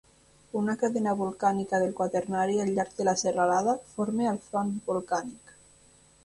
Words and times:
Una 0.59 0.75
cadena 0.83 1.11
volcànica 1.19 1.81
del 1.83 1.93
quaternari 1.99 2.57
al 2.63 2.71
llarg 2.79 2.97
de 3.01 3.07
la 3.09 3.15
serralada 3.25 3.77
forma 3.93 4.27
el 4.33 4.41
front 4.49 4.73
volcànic. 4.91 5.55